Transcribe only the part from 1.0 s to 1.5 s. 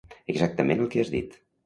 has dit.